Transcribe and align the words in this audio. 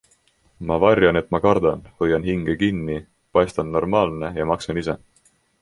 Ma 0.69 0.77
varjan, 0.83 1.19
et 1.21 1.29
ma 1.35 1.41
kardan, 1.43 1.83
hoian 2.01 2.25
hinge 2.29 2.57
kinni, 2.63 2.97
paistan 3.39 3.73
normaalne 3.77 4.35
ja 4.43 4.51
maksan 4.55 4.85
ise. 4.85 5.01